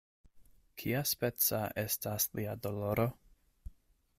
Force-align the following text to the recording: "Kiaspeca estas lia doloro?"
"Kiaspeca 0.83 1.59
estas 1.83 2.27
lia 2.39 2.57
doloro?" 2.65 3.07